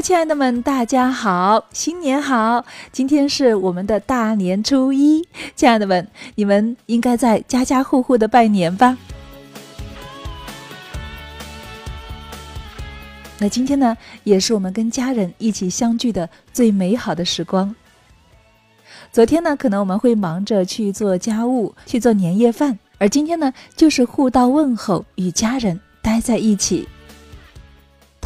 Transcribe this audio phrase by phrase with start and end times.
[0.00, 2.64] 亲爱的们，大家好，新年好！
[2.92, 8.96] 今天是我们的大年初一，亲爱的们，你们应该在家家户户的拜年吧？
[13.38, 17.74] 那今天呢，也是我们跟家人一起相聚的最美好的时光。
[19.10, 26.88] 昨天呢，可能我们会忙着去做家务，去做年夜饭，而今天呢，就是互道问候，与家人待在一起。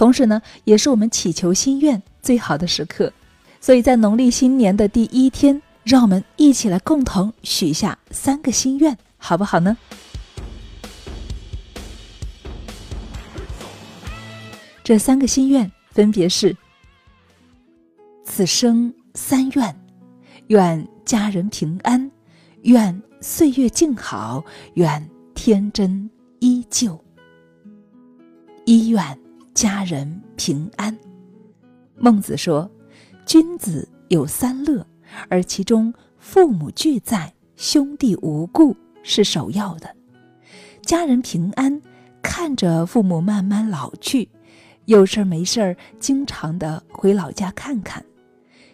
[0.03, 3.13] 同时呢，也是我们祈求心愿最好的时刻，
[3.61, 9.77] 所以在农历新年的第一天，让我们一起来共同许下三个心愿，好不好呢？
[14.83, 16.57] 这三个心愿分别是：
[18.25, 19.77] 此生三愿，
[20.49, 22.11] 愿家人平安，
[22.63, 26.11] 愿岁月静好，愿天真
[26.41, 27.01] 依旧。
[28.65, 29.17] 一愿。
[29.63, 30.99] 家人平安。
[31.97, 32.69] 孟子说
[33.25, 34.85] ：“君子有三乐，
[35.29, 39.89] 而其中父母俱在，兄弟无故是首要的。
[40.81, 41.81] 家人平安，
[42.21, 44.29] 看着父母慢慢老去，
[44.87, 48.05] 有事儿没事儿，经常的回老家看看，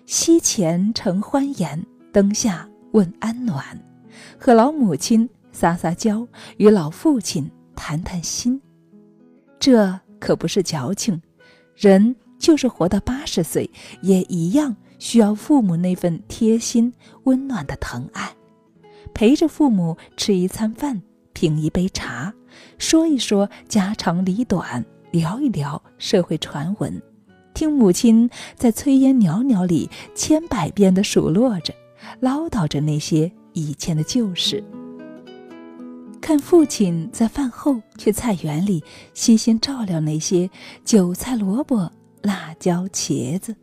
[0.07, 3.79] 膝前承欢颜，灯下问安暖，
[4.39, 8.59] 和老母亲撒撒娇，与老父亲谈谈心，
[9.61, 11.21] 这。”可不是矫情，
[11.75, 13.71] 人就是活到八十岁，
[14.03, 16.93] 也一样需要父母那份贴心、
[17.25, 18.31] 温暖的疼爱，
[19.15, 21.01] 陪着父母吃一餐饭，
[21.33, 22.33] 品一杯茶，
[22.79, 27.01] 说一说家长里短，聊一聊社会传闻，
[27.55, 31.73] 听母亲在炊烟袅袅里千百遍的数落着，
[32.21, 34.63] 唠叨着那些以前的旧事。
[36.21, 38.83] 看父亲在饭后去菜园里
[39.15, 40.49] 悉心照料那些
[40.85, 41.91] 韭菜、萝卜、
[42.23, 43.55] 辣椒、茄子。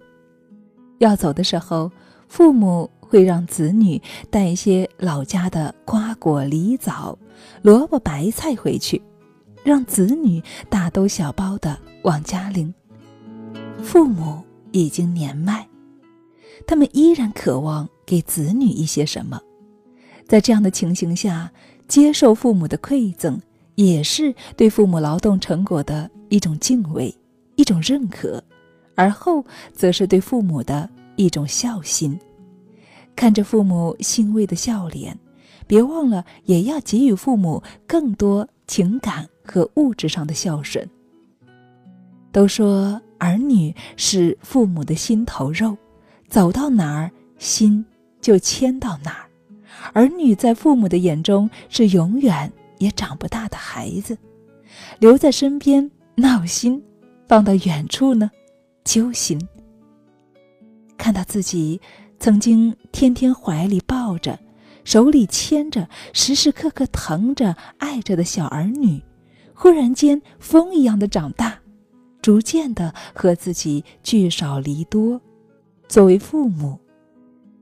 [0.98, 1.92] 要走的时候，
[2.28, 7.18] 父母会让子女带一些老家的瓜果、梨枣、
[7.62, 9.00] 萝卜、白菜回去，
[9.64, 12.74] 让子女大兜小包的往家领。
[13.84, 14.42] 父母
[14.72, 15.68] 已经年迈，
[16.66, 19.40] 他们依然渴望给子女一些什么。
[20.26, 21.52] 在这样的情形下。
[21.88, 23.40] 接受父母的馈赠，
[23.76, 27.16] 也是对父母劳动成果的一种敬畏、
[27.56, 28.44] 一种认可，
[28.96, 32.20] 而后则是对父母的一种孝心。
[33.16, 35.18] 看着父母欣慰的笑脸，
[35.68, 40.88] 别忘了也要给予父母更多情感和物质上的孝顺。
[42.32, 45.78] 都说儿女是父母的心头肉，
[46.28, 47.86] 走到哪儿，心
[48.20, 49.30] 就牵到哪儿。
[49.94, 54.18] 儿女在父母的眼中是永远也长不大的孩子，
[55.00, 56.84] 留在身边闹心，
[57.28, 58.30] 放到远处呢，
[58.84, 59.40] 揪心。
[60.98, 61.80] 看到自己
[62.20, 64.40] 曾经天天怀里抱着、
[64.84, 69.04] 手里牵着、时时刻刻疼着、爱着的小儿女，
[69.54, 71.60] 忽然间风一样的长大，
[72.22, 75.22] 逐渐的和自己聚少离多，
[75.88, 76.80] 作为父母，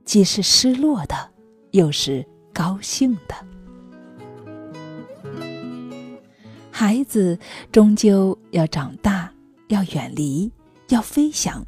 [0.04, 1.33] 既是失落的。
[1.74, 3.34] 又是高兴的，
[6.70, 7.36] 孩子
[7.72, 9.28] 终究要长大，
[9.66, 10.50] 要远离，
[10.90, 11.66] 要飞翔。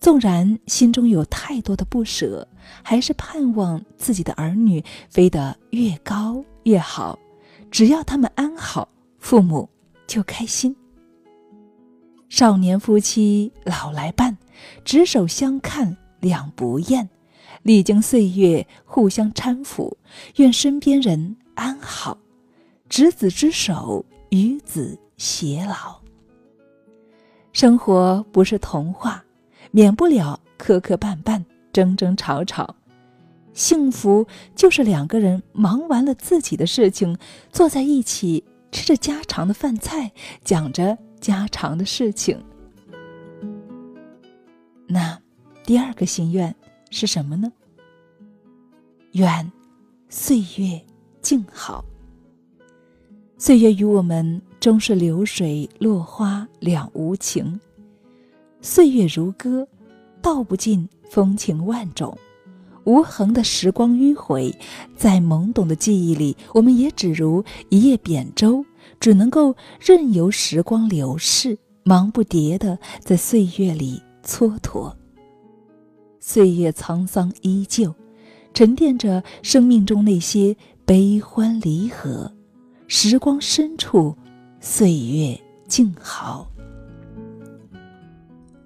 [0.00, 2.48] 纵然心中有太多的不舍，
[2.82, 7.16] 还是盼望自己的儿女飞得越高越好。
[7.70, 8.88] 只要他们安好，
[9.20, 9.68] 父母
[10.08, 10.74] 就开心。
[12.28, 14.36] 少年夫妻老来伴，
[14.84, 17.08] 执手相看两不厌。
[17.62, 19.98] 历经岁月，互相搀扶，
[20.36, 22.16] 愿身边人安好，
[22.88, 26.00] 执子之手，与子偕老。
[27.52, 29.22] 生活不是童话，
[29.72, 32.74] 免不了磕磕绊绊、争争吵吵。
[33.52, 34.26] 幸福
[34.56, 37.18] 就是两个人忙完了自己的事情，
[37.52, 40.12] 坐在一起吃着家常的饭菜，
[40.42, 42.42] 讲着家常的事情。
[44.86, 45.20] 那
[45.62, 46.56] 第二个心愿。
[46.92, 47.52] 是什么呢？
[49.12, 49.50] 愿
[50.08, 50.80] 岁月
[51.20, 51.84] 静好。
[53.38, 57.58] 岁月与我们终是流水落花两无情。
[58.60, 59.66] 岁月如歌，
[60.22, 62.16] 道不尽风情万种。
[62.84, 64.54] 无痕的时光迂回，
[64.96, 68.64] 在懵懂的记忆里，我们也只如一叶扁舟，
[69.00, 74.94] 只能够任由时光流逝，忙不迭的在岁月里蹉跎。
[76.20, 77.94] 岁月沧桑依旧，
[78.52, 82.30] 沉淀着生命中那些悲欢离合。
[82.88, 84.16] 时光深处，
[84.60, 86.50] 岁月静好。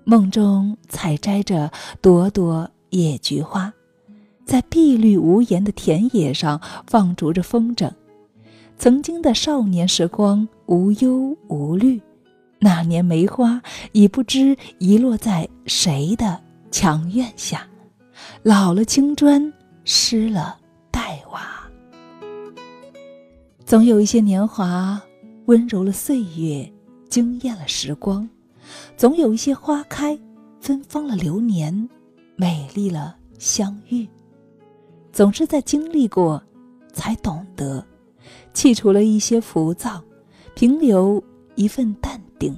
[0.05, 1.71] 梦中采摘着
[2.01, 3.73] 朵朵野菊花，
[4.45, 7.91] 在碧绿无言的田野上放逐着风筝。
[8.77, 12.01] 曾经的少年时光无忧无虑，
[12.59, 17.67] 那年梅花已不知遗落在谁的墙院下，
[18.43, 19.53] 老了青砖，
[19.85, 20.59] 湿了
[20.91, 21.71] 黛瓦。
[23.65, 25.01] 总有一些年华
[25.47, 26.71] 温柔了岁月，
[27.09, 28.29] 惊艳了时光。
[28.97, 30.19] 总有一些花开，
[30.61, 31.89] 芬芳了流年，
[32.37, 34.09] 美丽了相遇。
[35.13, 36.43] 总是在经历过，
[36.93, 37.85] 才懂得，
[38.55, 40.03] 去除了一些浮躁，
[40.55, 41.23] 平留
[41.55, 42.57] 一份淡定。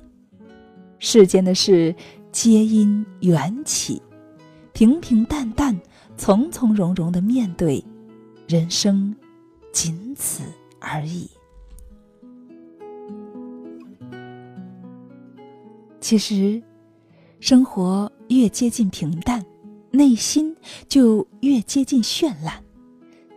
[0.99, 1.95] 世间的事
[2.31, 4.01] 皆因缘起，
[4.73, 5.79] 平平淡淡，
[6.17, 7.85] 从从容容的面对，
[8.49, 9.15] 人生
[9.73, 10.43] 仅此
[10.81, 11.29] 而已。
[16.01, 16.63] 其实，
[17.41, 19.45] 生活越接近平淡，
[19.91, 20.57] 内心
[20.89, 22.63] 就越接近绚烂。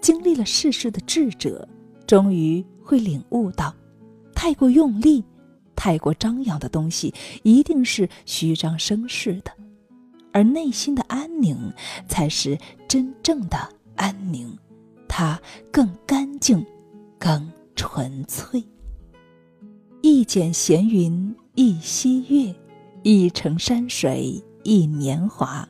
[0.02, 1.68] 经历了世事的智者，
[2.08, 3.76] 终于会领悟到，
[4.34, 5.24] 太过用力、
[5.76, 9.52] 太过张扬的东西，一定是虚张声势的，
[10.32, 11.74] 而内心的安宁，
[12.08, 13.58] 才是真正的
[13.96, 14.58] 安宁，
[15.08, 15.40] 它
[15.72, 16.66] 更干净，
[17.18, 18.64] 更纯粹。
[20.02, 21.36] 一剪闲云。
[21.56, 22.56] 一溪月，
[23.04, 25.68] 一程山水，一年华，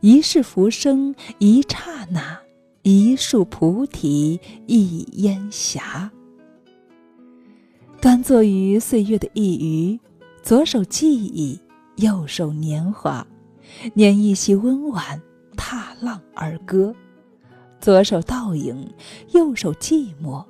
[0.00, 2.38] 一世浮生，一刹那，
[2.82, 6.08] 一树菩提，一烟霞。
[8.00, 10.00] 端坐于岁月的一隅，
[10.40, 11.58] 左手记忆，
[11.96, 13.26] 右手年华，
[13.94, 15.20] 念一袭温婉，
[15.56, 16.94] 踏浪而歌。
[17.80, 18.92] 左手倒影，
[19.32, 20.44] 右手寂寞，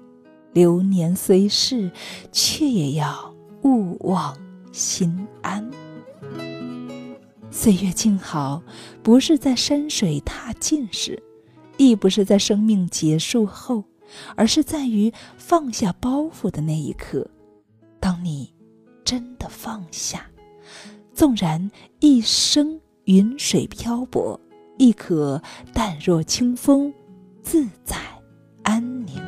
[0.52, 1.90] 流年虽逝，
[2.30, 4.36] 却也要勿忘。
[4.72, 5.70] 心安，
[7.48, 8.60] 岁月静好，
[9.04, 11.22] 不是在山水踏尽时，
[11.76, 13.84] 亦不是在生命结束后，
[14.34, 17.24] 而是在于放下包袱的那一刻。
[18.00, 18.52] 当你
[19.04, 20.26] 真的放下，
[21.12, 24.38] 纵然一生云水漂泊，
[24.78, 25.42] 亦可
[25.72, 26.92] 淡若清风，
[27.42, 27.96] 自在
[28.62, 29.20] 安宁。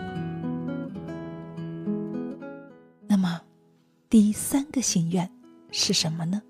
[3.06, 3.40] 那么，
[4.08, 5.30] 第三个心愿。
[5.72, 6.40] 是什么呢？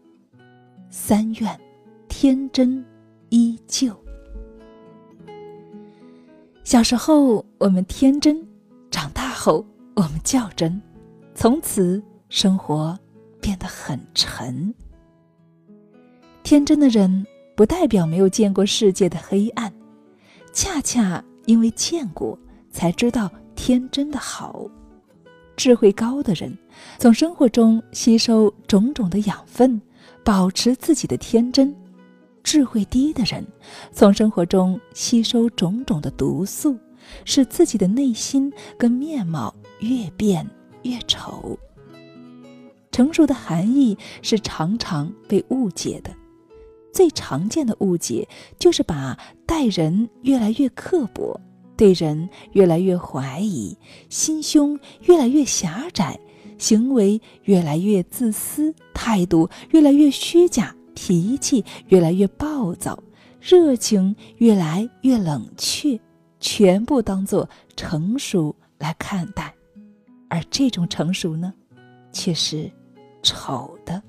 [0.88, 1.60] 三愿，
[2.06, 2.84] 天真
[3.30, 3.92] 依旧。
[6.62, 8.46] 小时候我们天真，
[8.88, 10.80] 长大后我们较真，
[11.34, 12.96] 从此生活
[13.40, 14.72] 变得很沉。
[16.46, 17.26] 天真的人
[17.56, 19.72] 不代表没有见过世界的黑暗，
[20.52, 22.38] 恰恰因为见过，
[22.70, 24.64] 才知道天真的好。
[25.56, 26.56] 智慧高的人，
[27.00, 29.82] 从生活中吸收种种的养分，
[30.22, 31.74] 保持自己的天真；
[32.44, 33.44] 智慧低的人，
[33.90, 36.78] 从生活中吸收种种的毒素，
[37.24, 40.48] 使自己的内心跟面貌越变
[40.82, 41.58] 越丑。
[42.92, 46.10] 成熟的含义是常常被误解的，
[46.96, 48.26] 最常见的误解
[48.58, 51.38] 就是把待人越来越刻薄。
[51.76, 53.76] 对人越来越怀疑，
[54.08, 56.18] 心胸越来越狭窄，
[56.56, 62.98] 行为越来越自私，态度越来越虚假，脾气越来越暴躁，
[63.42, 66.00] 热情越来越冷却，
[66.40, 69.54] 全部当做成熟来看待，
[70.30, 71.52] 而这种成熟呢，
[72.10, 72.72] 却是
[73.22, 74.02] 丑的。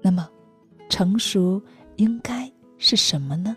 [0.00, 0.30] 那么，
[0.90, 1.62] 成熟
[1.96, 3.56] 应该是什么呢？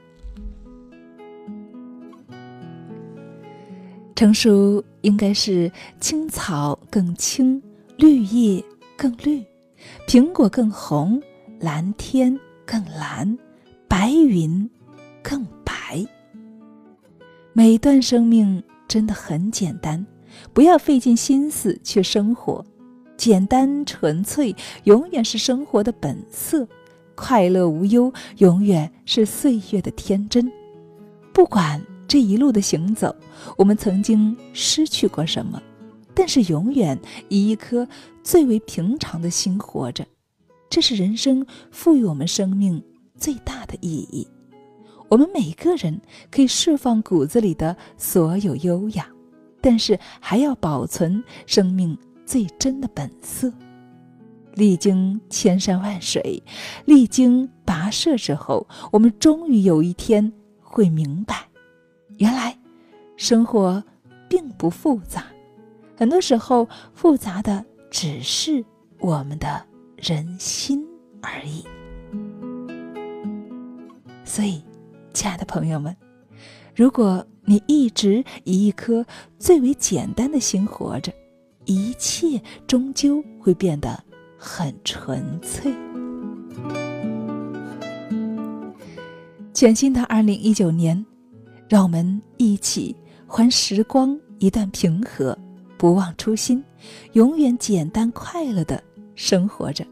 [4.15, 7.61] 成熟应该是青草更青，
[7.97, 8.63] 绿叶
[8.95, 9.43] 更绿，
[10.07, 11.21] 苹果更红，
[11.59, 13.37] 蓝天更蓝，
[13.89, 14.69] 白云
[15.21, 16.05] 更白。
[17.51, 20.05] 每段生命真的很简单，
[20.53, 22.63] 不要费尽心思去生活，
[23.17, 26.65] 简单纯粹永远是生活的本色，
[27.15, 30.51] 快乐无忧永远是岁月的天真，
[31.33, 31.81] 不管。
[32.05, 33.15] 这一路的行走，
[33.57, 35.59] 我们曾经失去过什么？
[36.13, 37.87] 但是永远以一颗
[38.21, 40.05] 最为平常的心活着，
[40.69, 42.83] 这是人生赋予我们生命
[43.17, 44.27] 最大的意义。
[45.07, 49.07] 我们每个人可以释放骨子里的所有优雅，
[49.59, 53.51] 但是还要保存生命最真的本色。
[54.55, 56.41] 历经千山万水，
[56.85, 61.47] 历经跋涉之后，我们终于有一天会明白。
[62.17, 62.57] 原来，
[63.17, 63.83] 生活
[64.29, 65.25] 并不复杂，
[65.97, 68.63] 很多时候复杂的只是
[68.99, 69.65] 我们的
[69.97, 70.85] 人心
[71.21, 71.63] 而已。
[74.23, 74.63] 所以，
[75.13, 75.95] 亲爱的朋友们，
[76.75, 79.05] 如果你一直以一颗
[79.37, 81.11] 最为简单的心活着，
[81.65, 84.03] 一切终究会变得
[84.45, 85.73] 很纯粹。
[89.53, 91.05] 全新的二零一九年，
[91.69, 92.93] 让我们一起
[93.25, 95.37] 还时光一段平和，
[95.77, 96.61] 不忘初心，
[97.13, 98.83] 永远简单快乐的
[99.15, 99.85] 生活着。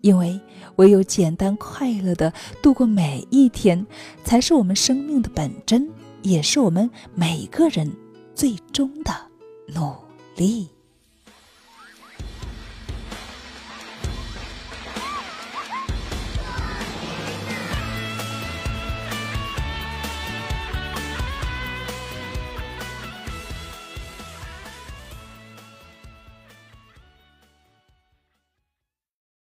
[0.00, 0.40] 因为
[0.76, 3.86] 唯有简单快乐的度过每一天，
[4.24, 5.88] 才是我们生命的本真，
[6.22, 7.88] 也是我们每个人
[8.34, 9.12] 最终的
[9.72, 9.94] 努
[10.34, 10.68] 力。